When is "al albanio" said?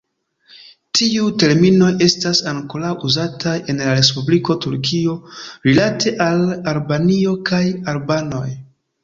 6.27-7.37